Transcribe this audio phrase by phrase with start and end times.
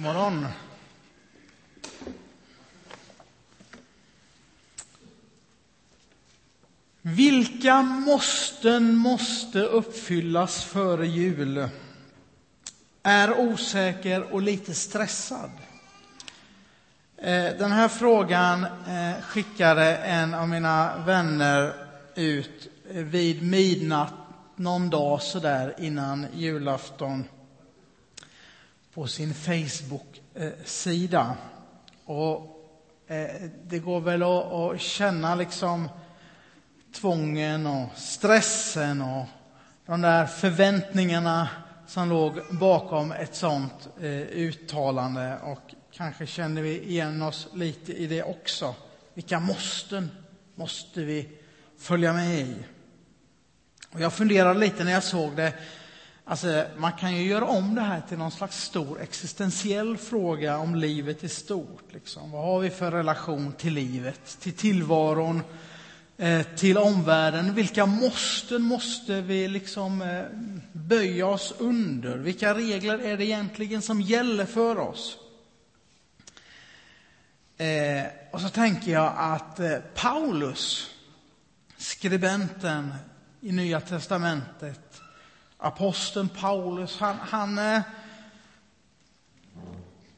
[0.00, 0.46] God morgon.
[7.02, 11.68] Vilka måsten måste uppfyllas före jul?
[13.02, 15.50] Är osäker och lite stressad.
[17.16, 21.74] Eh, den här frågan eh, skickade en av mina vänner
[22.14, 24.14] ut vid midnatt
[24.56, 27.24] någon dag sådär innan julafton
[29.00, 31.36] på sin Facebook-sida.
[32.04, 32.34] Och
[33.06, 33.26] eh,
[33.66, 35.88] det går väl att känna liksom
[36.94, 39.26] tvången och stressen och
[39.86, 41.48] de där förväntningarna
[41.86, 45.38] som låg bakom ett sånt eh, uttalande.
[45.42, 48.74] Och kanske känner vi igen oss lite i det också.
[49.14, 50.10] Vilka måsten
[50.54, 51.28] måste vi
[51.78, 52.54] följa med i?
[53.92, 55.52] Och jag funderade lite när jag såg det.
[56.24, 60.74] Alltså, man kan ju göra om det här till någon slags stor existentiell fråga om
[60.74, 61.92] livet i stort.
[61.92, 62.30] Liksom.
[62.30, 65.42] Vad har vi för relation till livet, till tillvaron,
[66.16, 67.54] eh, till omvärlden?
[67.54, 70.24] Vilka måsten måste vi liksom eh,
[70.72, 72.16] böja oss under?
[72.16, 75.16] Vilka regler är det egentligen som gäller för oss?
[77.60, 80.90] Eh, och så tänker jag att eh, Paulus,
[81.76, 82.94] skribenten
[83.40, 84.89] i Nya testamentet,
[85.60, 87.80] aposteln Paulus, han, han, eh,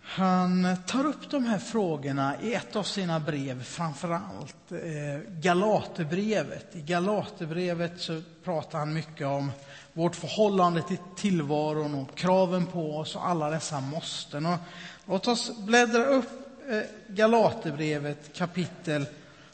[0.02, 6.76] han tar upp de här frågorna i ett av sina brev, framför allt eh, Galaterbrevet.
[6.76, 9.52] I Galaterbrevet så pratar han mycket om
[9.92, 14.46] vårt förhållande till tillvaron och kraven på oss och alla dessa måsten.
[14.46, 14.58] Och
[15.06, 16.30] låt oss bläddra upp
[16.70, 19.06] eh, Galaterbrevet kapitel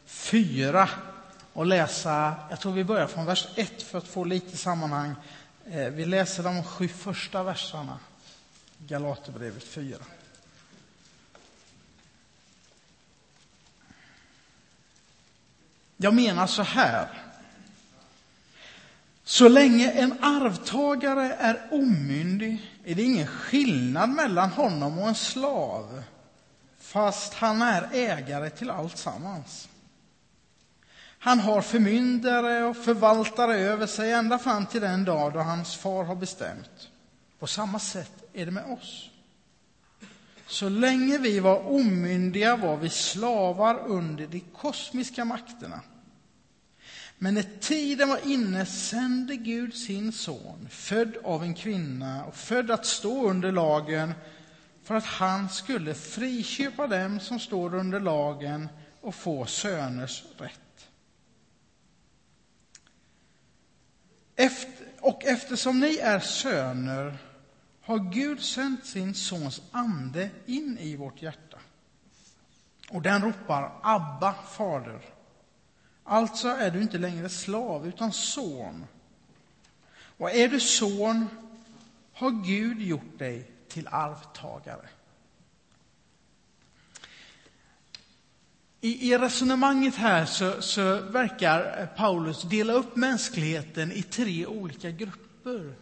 [0.07, 0.89] 4
[1.53, 5.15] och läsa, jag tror vi börjar från vers 1 för att få lite sammanhang.
[5.71, 7.99] Eh, vi läser de sju första verserna,
[8.79, 9.97] Galaterbrevet 4.
[15.97, 17.09] Jag menar så här.
[19.25, 26.03] Så länge en arvtagare är omyndig är det ingen skillnad mellan honom och en slav
[26.79, 29.69] fast han är ägare till allt sammans.
[31.19, 36.05] Han har förmyndare och förvaltare över sig ända fram till den dag då hans far
[36.05, 36.89] har bestämt.
[37.39, 39.11] På samma sätt är det med oss.
[40.47, 45.81] Så länge vi var omyndiga var vi slavar under de kosmiska makterna.
[47.19, 52.71] Men när tiden var inne sände Gud sin son, född av en kvinna och född
[52.71, 54.15] att stå under lagen,
[54.85, 58.69] för att han skulle friköpa dem som står under lagen
[59.01, 60.61] och få söners rätt.
[64.41, 67.19] Efter, och eftersom ni är söner
[67.81, 71.59] har Gud sänt sin sons ande in i vårt hjärta.
[72.91, 75.01] Och den ropar Abba, fader.
[76.05, 78.85] Alltså är du inte längre slav, utan son.
[80.19, 81.29] Och är du son
[82.13, 84.89] har Gud gjort dig till arvtagare.
[88.81, 95.75] I, I resonemanget här så, så verkar Paulus dela upp mänskligheten i tre olika grupper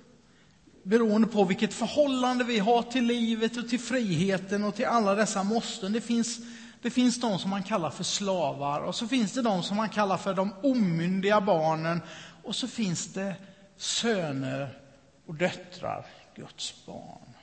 [0.83, 5.43] beroende på vilket förhållande vi har till livet och till friheten och till alla dessa
[5.43, 5.93] måsten.
[5.93, 6.39] Det finns,
[6.83, 9.89] det finns de som man kallar för slavar och så finns det de som man
[9.89, 12.03] kallar för de omyndiga barnen
[12.43, 13.35] och så finns det
[13.77, 14.79] söner
[15.27, 17.35] och döttrar, Guds barn.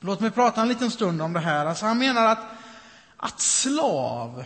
[0.00, 1.66] Låt mig prata en liten stund om det här.
[1.66, 2.44] Alltså han menar att,
[3.18, 4.44] att slav,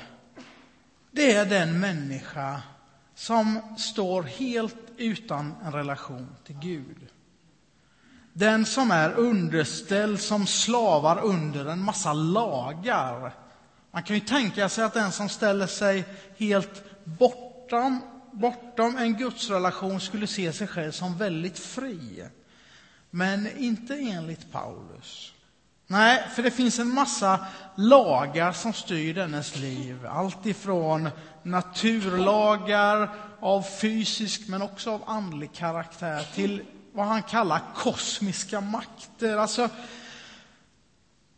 [1.11, 2.63] det är den människa
[3.15, 7.07] som står helt utan en relation till Gud.
[8.33, 13.35] Den som är underställd som slavar under en massa lagar.
[13.91, 16.05] Man kan ju tänka sig att den som ställer sig
[16.37, 18.01] helt bortom,
[18.33, 22.25] bortom en gudsrelation skulle se sig själv som väldigt fri.
[23.11, 25.32] Men inte enligt Paulus.
[25.87, 30.07] Nej, för det finns en massa lagar som styr dennes liv.
[30.07, 31.09] Allt ifrån
[31.43, 36.63] naturlagar av fysisk men också av andlig karaktär till
[36.93, 39.37] vad han kallar kosmiska makter.
[39.37, 39.69] Alltså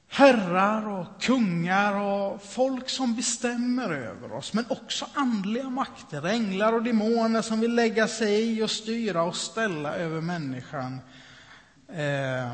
[0.09, 6.83] herrar och kungar och folk som bestämmer över oss, men också andliga makter, änglar och
[6.83, 11.01] demoner som vill lägga sig i och styra och ställa över människan.
[11.89, 12.53] Eh,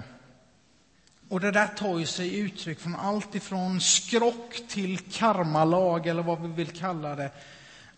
[1.31, 6.43] och det där tar ju sig uttryck från allt ifrån skrock till karmalag, eller vad
[6.43, 7.31] vi vill kalla det.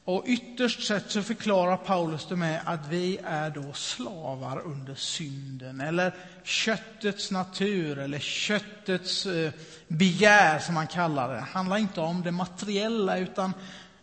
[0.04, 5.80] Och ytterst sett så förklarar Paulus det med att vi är då slavar under synden,
[5.80, 9.52] eller köttets natur, eller köttets eh,
[9.88, 11.34] begär som man kallar det.
[11.34, 13.52] Det handlar inte om det materiella utan,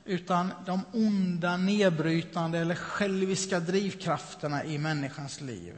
[0.06, 5.74] utan de onda, nedbrytande eller själviska drivkrafterna i människans liv.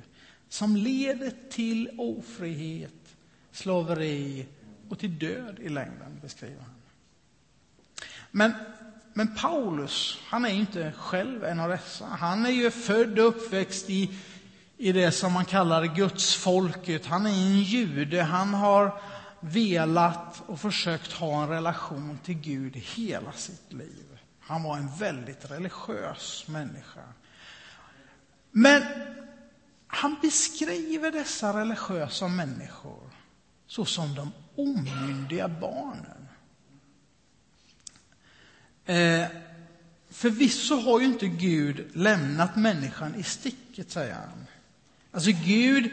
[0.49, 3.00] Som leder till ofrihet,
[3.51, 4.47] slaveri
[4.89, 6.75] och till död i längden, beskriver han.
[8.31, 8.53] Men
[9.13, 12.05] men Paulus, han är inte själv en av dessa.
[12.05, 14.19] Han är ju född och uppväxt i,
[14.77, 17.05] i det som man kallar Guds folket.
[17.05, 18.23] Han är en jude.
[18.23, 19.01] Han har
[19.39, 24.19] velat och försökt ha en relation till Gud hela sitt liv.
[24.39, 27.03] Han var en väldigt religiös människa.
[28.51, 28.83] Men
[29.87, 33.00] han beskriver dessa religiösa människor
[33.71, 36.27] så som de omyndiga barnen.
[38.85, 39.27] Eh,
[40.09, 44.45] förvisso har ju inte Gud lämnat människan i sticket, säger han.
[45.11, 45.91] Alltså Gud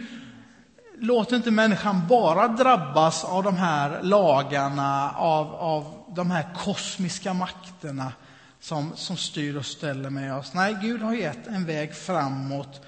[0.98, 8.12] låter inte människan bara drabbas av de här lagarna, av, av de här kosmiska makterna
[8.60, 10.54] som, som styr och ställer med oss.
[10.54, 12.80] Nej, Gud har gett en väg framåt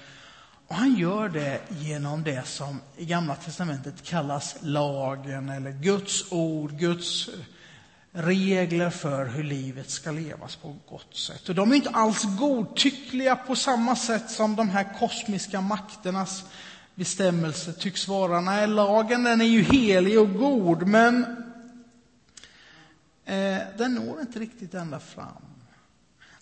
[0.71, 6.71] och han gör det genom det som i Gamla testamentet kallas lagen eller Guds ord,
[6.71, 7.29] Guds
[8.11, 11.49] regler för hur livet ska levas på ett gott sätt.
[11.49, 16.43] Och de är inte alls godtyckliga på samma sätt som de här kosmiska makternas
[16.95, 18.41] bestämmelser tycks vara.
[18.41, 21.23] Nej, lagen den är ju helig och god, men
[23.25, 25.50] eh, den når inte riktigt ända fram.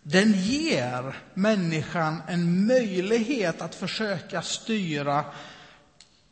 [0.04, 5.26] Den ger människan en möjlighet att försöka styra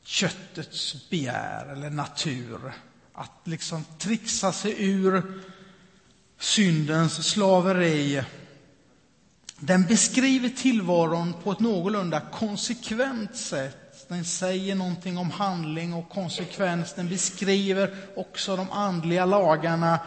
[0.04, 2.74] köttets begär eller natur
[3.14, 5.42] att liksom trixa sig ur
[6.40, 8.24] syndens slaveri.
[9.60, 14.08] Den beskriver tillvaron på ett någorlunda konsekvent sätt.
[14.08, 16.94] Den säger någonting om handling och konsekvens.
[16.94, 20.00] Den beskriver också de andliga lagarna.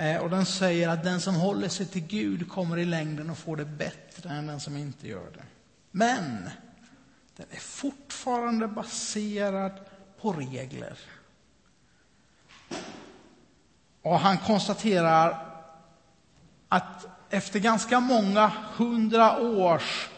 [0.00, 3.38] Eh, och den säger att den som håller sig till Gud kommer i längden att
[3.38, 5.42] få det bättre än den som inte gör det.
[5.90, 6.50] Men
[7.36, 9.72] den är fortfarande baserad
[10.20, 10.98] på regler.
[14.02, 15.46] Och han konstaterar
[16.68, 20.08] att efter ganska många hundra års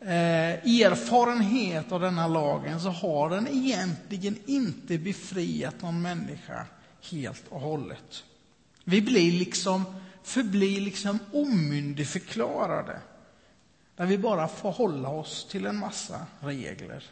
[0.00, 6.66] eh, erfarenhet av denna lagen så har den egentligen inte befriat någon människa
[7.10, 8.24] helt och hållet.
[8.88, 9.84] Vi blir liksom,
[10.22, 13.00] förblir liksom omyndigförklarade.
[13.96, 17.04] när vi bara får hålla oss till en massa regler.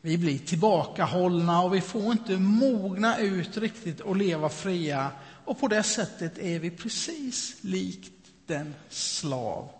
[0.00, 5.10] Vi blir tillbakahållna och vi får inte mogna ut riktigt och leva fria.
[5.44, 8.12] Och på det sättet är vi precis likt
[8.46, 9.70] den slav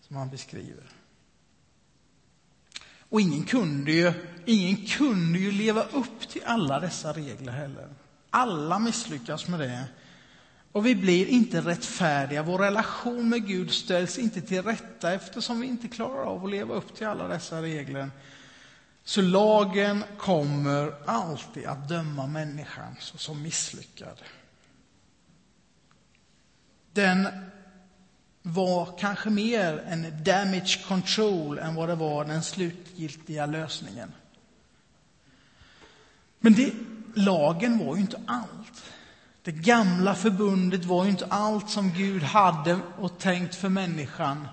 [0.00, 0.84] som han beskriver.
[3.08, 4.12] Och ingen kunde, ju,
[4.44, 7.88] ingen kunde ju leva upp till alla dessa regler heller.
[8.36, 9.84] Alla misslyckas med det.
[10.72, 12.42] Och vi blir inte rättfärdiga.
[12.42, 16.74] Vår relation med Gud ställs inte till rätta eftersom vi inte klarar av att leva
[16.74, 18.10] upp till alla dessa regler.
[19.04, 24.22] Så lagen kommer alltid att döma människan som misslyckad.
[26.92, 27.28] Den
[28.42, 34.12] var kanske mer en damage control än vad det var den slutgiltiga lösningen.
[36.40, 36.72] Men det,
[37.16, 38.82] lagen var ju inte allt.
[39.42, 44.48] Det gamla förbundet var ju inte allt som Gud hade och tänkt för människan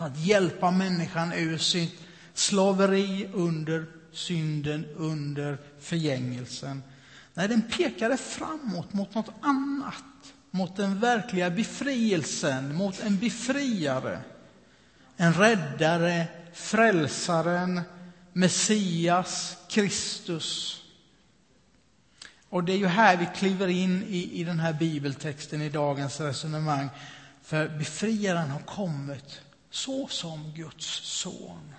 [0.00, 2.00] för att hjälpa människan ur sitt
[2.34, 6.82] slaveri under synden, under förgängelsen.
[7.34, 10.04] Nej, den pekade framåt mot något annat,
[10.50, 14.20] mot den verkliga befrielsen, mot en befriare.
[15.16, 17.80] En räddare, frälsaren,
[18.32, 20.79] Messias, Kristus.
[22.50, 26.20] Och det är ju här vi kliver in i, i den här bibeltexten i dagens
[26.20, 26.88] resonemang.
[27.42, 29.40] För befriaren har kommit
[29.70, 31.74] så som Guds son.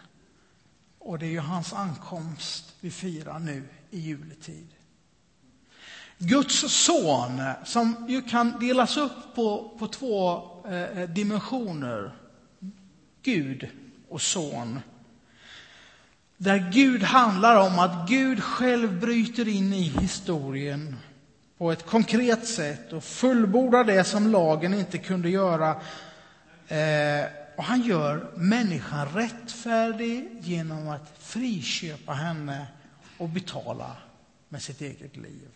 [1.00, 4.68] Och det är ju hans ankomst vi firar nu i juletid.
[6.18, 12.16] Guds son, som ju kan delas upp på, på två eh, dimensioner.
[13.22, 13.70] Gud
[14.10, 14.80] och son.
[16.44, 20.96] Där Gud handlar om att Gud själv bryter in i historien
[21.58, 25.70] på ett konkret sätt och fullbordar det som lagen inte kunde göra.
[26.68, 27.26] Eh,
[27.58, 32.68] och han gör människan rättfärdig genom att friköpa henne
[33.18, 33.98] och betala
[34.50, 35.50] med sitt eget liv.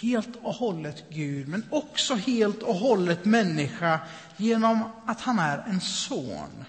[0.00, 4.00] helt och hållet Gud, men också helt och hållet människa
[4.36, 6.64] genom att han är en son.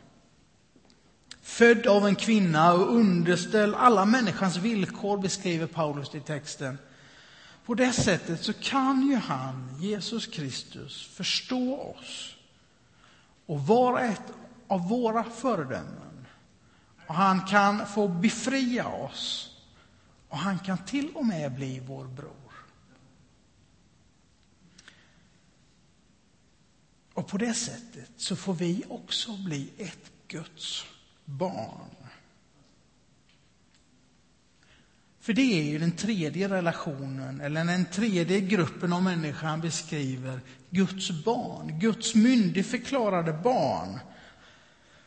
[1.43, 6.77] Född av en kvinna och underställd alla människans villkor, beskriver Paulus i texten.
[7.65, 12.35] På det sättet så kan ju han, Jesus Kristus, förstå oss
[13.45, 14.33] och vara ett
[14.67, 16.27] av våra föredömen.
[17.07, 19.51] Och han kan få befria oss
[20.29, 22.53] och han kan till och med bli vår bror.
[27.13, 30.85] Och på det sättet så får vi också bli ett Guds
[31.25, 31.89] barn.
[35.23, 40.41] För det är ju den tredje relationen, eller den tredje gruppen av människor han beskriver,
[40.69, 43.99] Guds barn, Guds myndigförklarade barn.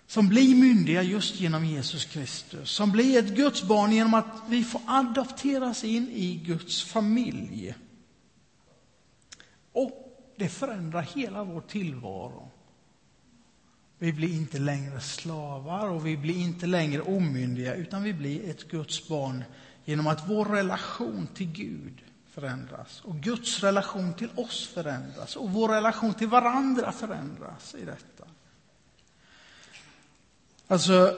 [0.07, 4.65] Som blir myndiga just genom Jesus Kristus, som blir ett Guds barn genom att vi
[4.65, 7.75] får adopteras in i Guds familj.
[9.73, 10.07] Och
[10.37, 12.51] det förändrar hela vår tillvaro.
[13.99, 18.69] Vi blir inte längre slavar och vi blir inte längre omyndiga, utan vi blir ett
[18.69, 19.45] Guds barn
[19.85, 25.69] genom att vår relation till Gud förändras och Guds relation till oss förändras och vår
[25.69, 28.25] relation till varandra förändras i detta.
[30.69, 31.15] Alltså,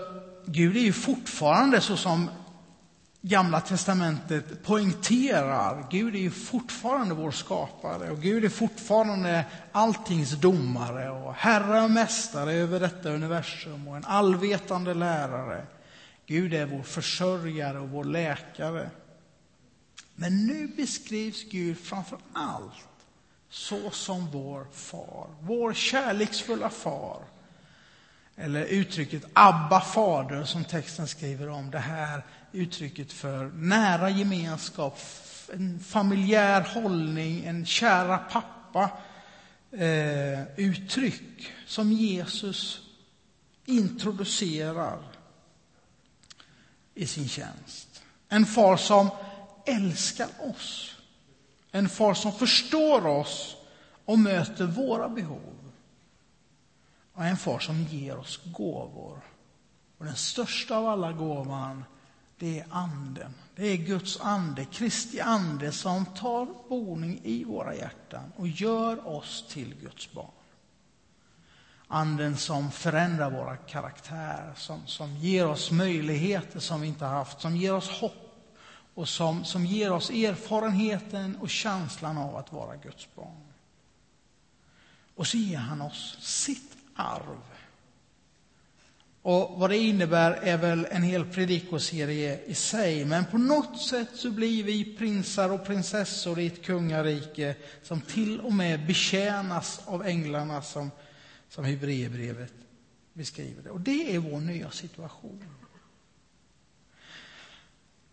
[0.46, 2.30] Gud är ju fortfarande så som
[3.22, 5.86] Gamla testamentet poängterar.
[5.90, 11.90] Gud är ju fortfarande vår skapare och Gud är fortfarande alltings domare och herre och
[11.90, 15.66] mästare över detta universum och en allvetande lärare.
[16.26, 18.90] Gud är vår försörjare och vår läkare.
[20.14, 22.72] Men nu beskrivs Gud framför allt
[23.50, 27.22] så som vår far, vår kärleksfulla far.
[28.40, 31.70] Eller uttrycket Abba fader som texten skriver om.
[31.70, 34.98] Det här uttrycket för nära gemenskap,
[35.52, 38.90] en familjär hållning, en kära pappa
[39.72, 42.80] eh, uttryck som Jesus
[43.64, 44.98] introducerar
[46.94, 48.02] i sin tjänst.
[48.28, 49.10] En far som
[49.66, 50.96] älskar oss.
[51.72, 53.56] En far som förstår oss
[54.04, 55.57] och möter våra behov.
[57.18, 59.20] Och en far som ger oss gåvor.
[59.98, 61.84] Och den största av alla gåvan,
[62.38, 63.34] det är anden.
[63.56, 69.44] Det är Guds ande, Kristi ande, som tar boning i våra hjärtan och gör oss
[69.48, 70.30] till Guds barn.
[71.88, 77.40] Anden som förändrar våra karaktärer, som, som ger oss möjligheter som vi inte har haft,
[77.40, 78.52] som ger oss hopp
[78.94, 83.52] och som, som ger oss erfarenheten och känslan av att vara Guds barn.
[85.14, 87.38] Och så ger han oss sitt arv.
[89.22, 94.08] Och vad det innebär är väl en hel predikoserie i sig, men på något sätt
[94.14, 100.06] så blir vi prinsar och prinsessor i ett kungarike som till och med betjänas av
[100.06, 100.90] änglarna som
[101.48, 102.54] som Hebreerbrevet
[103.12, 103.70] beskriver det.
[103.70, 105.44] Och det är vår nya situation.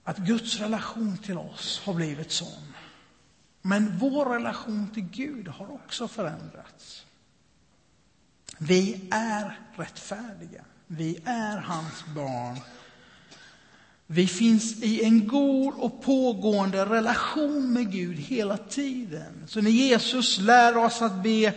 [0.04, 2.74] Att Guds relation till oss har blivit sån.
[3.62, 7.06] Men vår relation till Gud har också förändrats.
[8.58, 10.62] Vi är rättfärdiga.
[10.88, 12.60] Vi är hans barn.
[14.08, 19.44] Vi finns i en god och pågående relation med Gud hela tiden.
[19.48, 21.54] Så när Jesus lär oss att be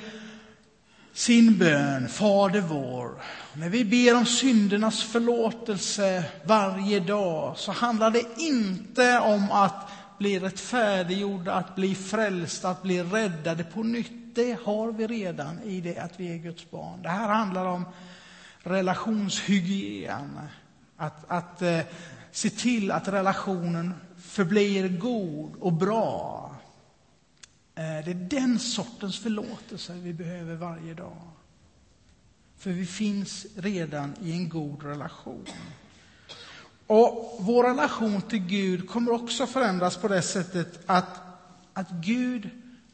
[1.12, 3.10] sin bön, Fader vår.
[3.54, 10.38] När vi ber om syndernas förlåtelse varje dag så handlar det inte om att bli
[10.38, 14.27] rättfärdiggjorda, att bli frälsta, att bli räddade på nytt.
[14.38, 17.02] Det har vi redan i det att vi är Guds barn.
[17.02, 17.84] Det här handlar om
[18.58, 20.40] relationshygien.
[20.96, 21.80] Att, att eh,
[22.32, 26.50] se till att relationen förblir god och bra.
[27.74, 31.22] Eh, det är den sortens förlåtelse vi behöver varje dag.
[32.58, 35.46] För vi finns redan i en god relation.
[36.86, 41.20] Och vår relation till Gud kommer också förändras på det sättet att,
[41.72, 42.50] att Gud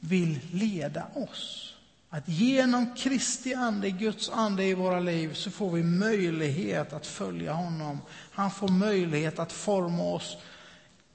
[0.08, 1.74] vill leda oss.
[2.10, 7.52] Att genom Kristi ande, Guds ande i våra liv, så får vi möjlighet att följa
[7.52, 8.00] honom.
[8.32, 10.36] Han får möjlighet att forma oss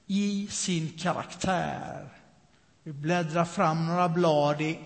[0.06, 2.08] i sin karaktär
[2.82, 4.78] vi bläddrar fram några blad i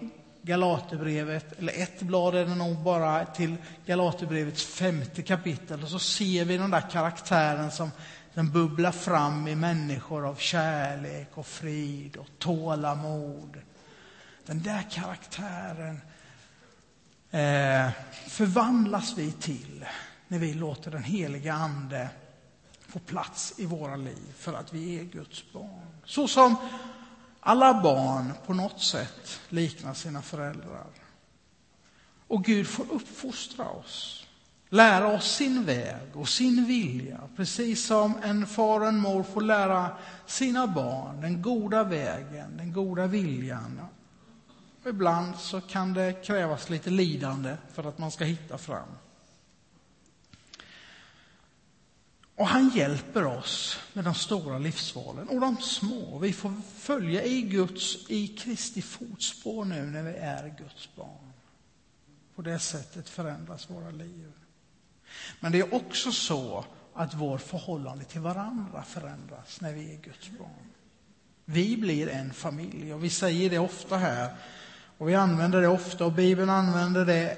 [0.43, 3.57] Galaterbrevet, eller ett blad är det nog bara, till
[3.87, 5.83] Galaterbrevets femte kapitel.
[5.83, 7.91] Och så ser vi den där karaktären som
[8.35, 13.57] den bubblar fram i människor av kärlek och frid och tålamod.
[14.47, 16.01] Den där karaktären
[17.31, 17.91] eh,
[18.29, 19.85] förvandlas vi till
[20.29, 22.09] när vi låter den heliga Ande
[22.89, 25.87] få plats i våra liv för att vi är Guds barn.
[26.05, 26.57] Så som
[27.47, 30.87] Alla barn på något sätt liknar sina föräldrar.
[32.29, 34.27] Och Gud får uppfostra oss,
[34.69, 39.41] lära oss sin väg och sin vilja, precis som en far och en mor får
[39.41, 39.89] lära
[40.27, 43.81] sina barn den goda vägen, den goda viljan.
[44.85, 48.89] Och ibland så kan det krävas lite lidande för att man ska hitta fram.
[52.37, 56.19] Och han hjälper oss med de stora livsvalen och de små.
[56.19, 61.33] Vi får följa i Guds, i Kristi fotspår nu när vi är Guds barn.
[62.35, 64.33] På det sättet förändras våra liv.
[65.41, 66.65] Men det är också så
[66.95, 70.71] att vårt förhållande till varandra förändras när vi är Guds barn.
[71.45, 74.37] Vi blir en familj och vi säger det ofta här
[74.99, 77.37] och vi använder det ofta och Bibeln använder det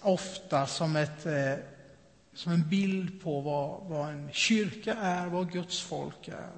[0.00, 1.54] ofta som ett eh,
[2.34, 6.50] som en bild på vad, vad en kyrka är, vad Guds folk är.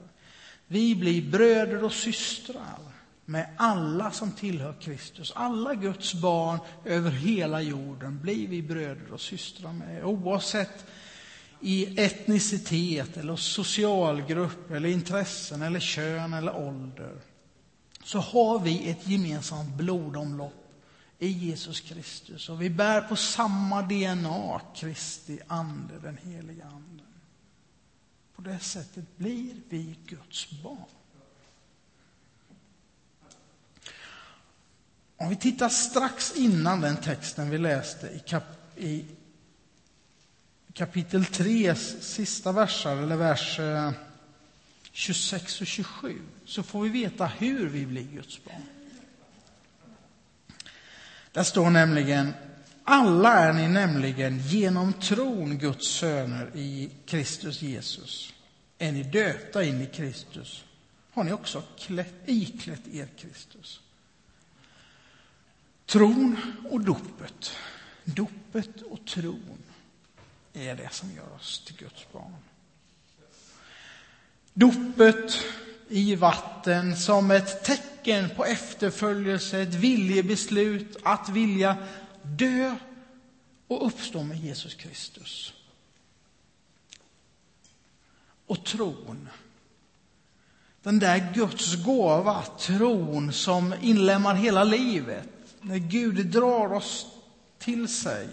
[0.67, 2.78] Vi blir bröder och systrar
[3.25, 5.33] med alla som tillhör Kristus.
[5.35, 10.05] Alla Guds barn över hela jorden blir vi bröder och systrar med.
[10.05, 10.87] Oavsett
[11.61, 17.17] i etnicitet, eller socialgrupp, eller intressen, eller kön eller ålder
[18.09, 20.73] så har vi ett gemensamt blodomlopp
[21.19, 22.49] i Jesus Kristus.
[22.49, 27.07] Och vi bär på samma DNA, Kristi ande, den heliga anden.
[28.37, 30.85] På det sättet blir vi Guds barn.
[35.17, 38.45] Om vi tittar strax innan den texten vi läste i, kap,
[38.77, 39.05] i
[40.73, 43.93] kapitel 3, sista verser, eller vers eh,
[44.93, 48.62] 26 och 27, så får vi veta hur vi blir Guds barn.
[51.33, 52.35] Där står nämligen,
[52.85, 58.35] alla är ni nämligen genom tron Guds söner i Kristus Jesus.
[58.78, 60.64] Är ni döpta in i Kristus
[61.19, 63.81] har ni också klätt, iklätt er Kristus.
[65.87, 66.37] Tron
[66.71, 67.52] och dopet,
[68.05, 69.59] dopet och tron
[70.52, 72.37] är det som gör oss till Guds barn.
[74.55, 75.45] Dopet
[75.88, 81.77] i vatten som ett tecken på efterföljelse, ett viljebeslut att vilja
[82.22, 82.77] dö
[83.68, 85.53] och uppstå med Jesus Kristus.
[88.46, 89.29] Och tron.
[90.83, 95.29] Den där Guds gåva, tron som inlämnar hela livet.
[95.61, 97.07] När Gud drar oss
[97.59, 98.29] till sig.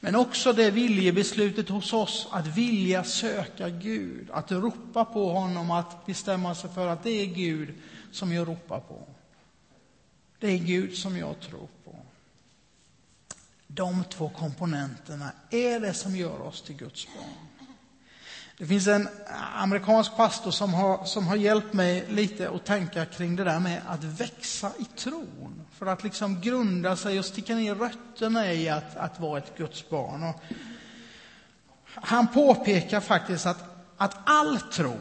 [0.00, 6.06] Men också det viljebeslutet hos oss att vilja söka Gud, att ropa på honom, att
[6.06, 7.74] bestämma sig för att det är Gud
[8.12, 9.08] som jag ropar på.
[10.38, 11.96] Det är Gud som jag tror på.
[13.66, 17.47] De två komponenterna är det som gör oss till Guds barn.
[18.58, 19.08] Det finns en
[19.54, 23.82] amerikansk pastor som har, som har hjälpt mig lite att tänka kring det där med
[23.88, 25.66] att växa i tron.
[25.78, 29.88] För att liksom grunda sig och sticka ner rötterna i att, att vara ett Guds
[29.88, 30.22] barn.
[30.22, 30.34] Och
[31.94, 33.64] han påpekar faktiskt att,
[33.96, 34.98] att all tro,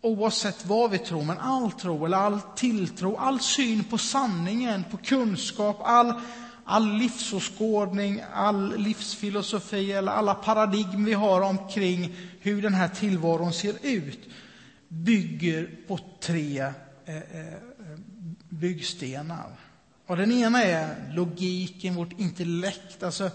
[0.00, 4.96] oavsett vad vi tror, men all tro eller all tilltro, all syn på sanningen, på
[4.96, 6.12] kunskap, all
[6.66, 13.74] all livsåskådning, all livsfilosofi eller alla paradigm vi har omkring hur den här tillvaron ser
[13.82, 14.18] ut
[14.88, 16.58] bygger på tre
[17.04, 17.58] eh, eh,
[18.48, 19.46] byggstenar.
[20.06, 23.02] Och den ena är logiken, vårt intellekt.
[23.02, 23.30] Alltså,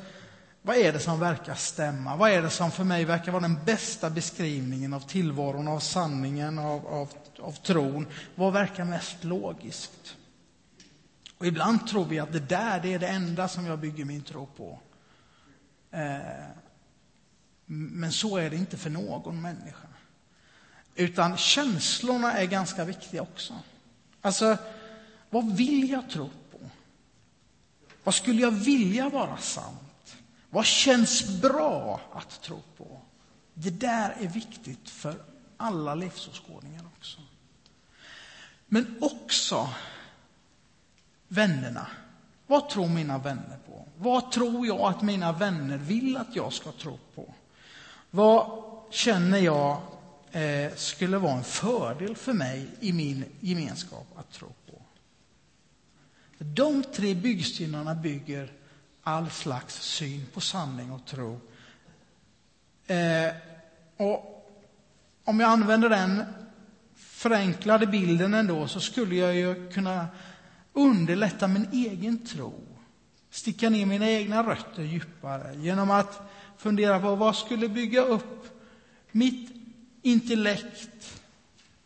[0.62, 2.15] vad är det som verkar stämma?
[2.15, 6.60] Vad är det som för mig verkar vara den bästa beskrivningen av tillvaron, av sanningen,
[6.60, 8.08] av, av, av tron?
[8.36, 10.15] Vad verkar mest logiskt?
[11.41, 14.21] Och ibland tror vi att det där det är det enda som jag bygger min
[14.21, 14.80] tro på.
[15.91, 16.19] Eh,
[17.65, 19.88] men så är det inte för någon människa.
[20.95, 23.60] Utan känslorna är ganska viktiga också.
[24.21, 24.58] Alltså,
[25.30, 26.60] vad vill jag tro på?
[28.04, 30.15] Vad skulle jag vilja vara sant?
[30.49, 33.01] Vad känns bra att tro på?
[33.54, 35.15] Det där är viktigt för
[35.58, 37.21] alla livsåskådningar också.
[38.67, 39.69] Men också
[41.32, 41.88] vännerna.
[42.48, 43.86] Vad tror mina vänner på?
[43.98, 47.34] Vad tror jag att mina vänner vill att jag ska tro på?
[48.10, 49.82] Vad känner jag
[50.32, 54.82] eh, skulle vara en fördel för mig i min gemenskap att tro på?
[56.38, 58.52] De tre byggstenarna bygger
[59.04, 61.39] all slags syn på sanning och tro.
[62.88, 63.34] Eh,
[63.98, 64.52] och
[65.24, 66.24] om jag använder den
[66.96, 70.08] förenklade bilden ändå så skulle jag ju kunna
[70.74, 72.54] underlätta min egen tro.
[73.30, 76.22] Sticka ner mina egna rötter djupare genom att
[76.58, 78.62] fundera på vad skulle bygga upp
[79.12, 79.52] mitt
[80.02, 81.22] intellekt,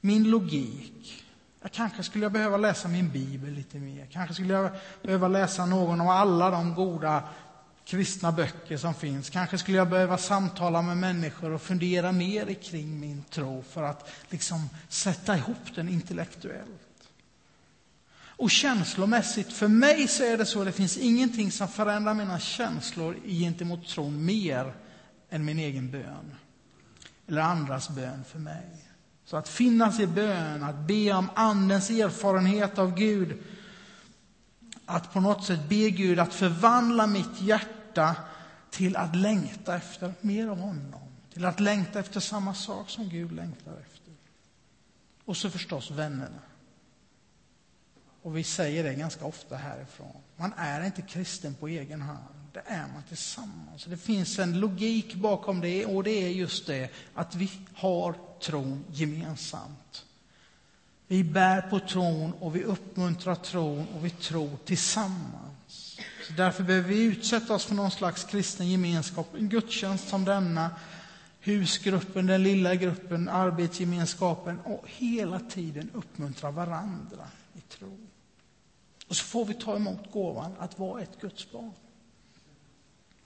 [0.02, 1.26] min logik,
[1.62, 4.06] Jag kanske skulle jag behöva läsa min bibel lite mer.
[4.12, 4.72] Kanske skulle jag
[5.02, 7.24] behöva läsa någon av alla de goda
[7.86, 9.30] kristna böcker som finns.
[9.30, 14.10] Kanske skulle jag behöva samtala med människor och fundera mer kring min tro för att
[14.30, 16.85] liksom sätta ihop den intellektuellt.
[18.38, 23.18] Och känslomässigt, för mig så är det så, det finns ingenting som förändrar mina känslor
[23.26, 24.74] gentemot tron mer
[25.30, 26.36] än min egen bön.
[27.28, 28.86] Eller andras bön för mig.
[29.26, 33.44] Så att finnas i bön, att be om Andens erfarenhet av Gud,
[34.86, 38.16] att på något sätt be Gud att förvandla mitt hjärta
[38.70, 43.32] till att längta efter mer av honom, till att längta efter samma sak som Gud
[43.32, 44.14] längtar efter.
[45.26, 46.40] Och så förstås vännerna.
[48.26, 50.16] Och vi säger det ganska ofta härifrån.
[50.38, 52.36] Man är inte kristen på egen hand.
[52.54, 53.86] Det är man tillsammans.
[53.86, 58.86] Det finns en logik bakom det och det är just det att vi har tron
[58.92, 60.06] gemensamt.
[61.08, 66.00] Vi bär på tron och vi uppmuntrar tron och vi tror tillsammans.
[66.28, 70.70] Så därför behöver vi utsätta oss för någon slags kristen gemenskap, en gudstjänst som denna,
[71.40, 78.08] husgruppen, den lilla gruppen, arbetsgemenskapen och hela tiden uppmuntra varandra i tron.
[79.16, 81.72] Och så får vi ta emot gåvan att vara ett Guds barn.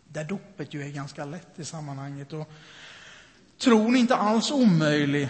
[0.07, 2.49] Där dopet ju är ganska lätt i sammanhanget och
[3.57, 5.29] tron inte alls omöjlig.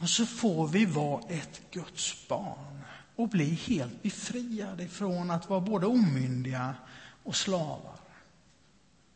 [0.00, 2.80] Och så får vi vara ett Guds barn
[3.16, 6.74] och bli helt befriade från att vara både omyndiga
[7.22, 7.98] och slavar.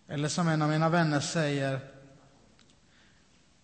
[0.09, 1.81] Eller som en av mina vänner säger,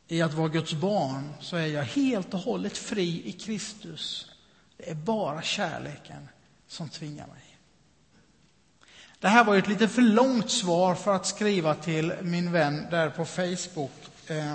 [0.09, 4.34] i att vara Guds barn så är jag helt och hållet fri i Kristus
[4.77, 6.29] det är bara kärleken
[6.67, 7.59] som tvingar mig.
[9.19, 13.11] Det här var ett lite för långt svar för att skriva till min vän där
[13.11, 13.93] på Facebook.
[14.27, 14.55] Eh,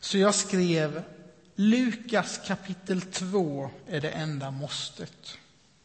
[0.00, 1.02] så jag skrev
[1.54, 5.38] Lukas kapitel 2 är det enda måstet.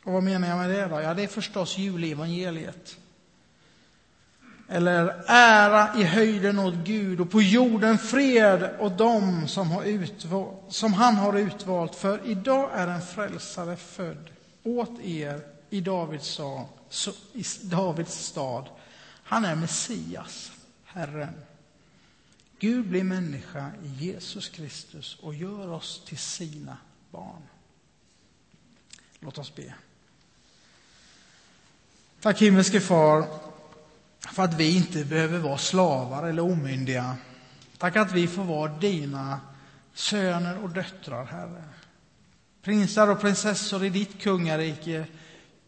[0.03, 1.01] Och vad menar jag med det då?
[1.01, 2.97] Ja, det är förstås julevangeliet.
[4.67, 10.59] Eller ära i höjden åt Gud och på jorden fred åt dem som, har utvalt,
[10.69, 11.95] som han har utvalt.
[11.95, 14.29] För idag är en frälsare född
[14.63, 16.65] åt er i Davids, stad,
[17.33, 18.69] i Davids stad.
[19.23, 20.51] Han är Messias,
[20.83, 21.33] Herren.
[22.59, 26.77] Gud blir människa i Jesus Kristus och gör oss till sina
[27.11, 27.41] barn.
[29.19, 29.73] Låt oss be.
[32.21, 33.27] Tack himmelske far
[34.31, 37.15] för att vi inte behöver vara slavar eller omyndiga.
[37.77, 39.39] Tack att vi får vara dina
[39.93, 41.63] söner och döttrar, Herre.
[42.61, 45.05] Prinsar och prinsessor i ditt kungarike,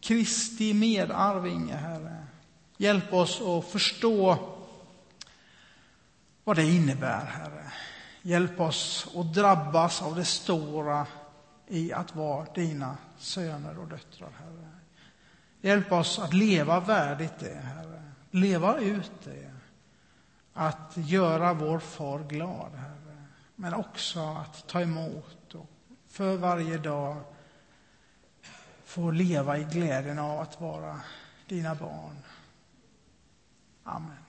[0.00, 2.26] Kristi medarvinge, Herre.
[2.76, 4.38] Hjälp oss att förstå
[6.44, 7.72] vad det innebär, Herre.
[8.22, 11.06] Hjälp oss att drabbas av det stora
[11.68, 14.68] i att vara dina söner och döttrar, Herre.
[15.60, 18.05] Hjälp oss att leva värdigt det, Herre
[18.36, 19.52] leva ut det.
[20.52, 23.24] Att göra vår far glad, Herre.
[23.54, 25.70] Men också att ta emot och
[26.08, 27.16] för varje dag
[28.84, 31.00] få leva i glädjen av att vara
[31.48, 32.16] dina barn.
[33.84, 34.25] Amen.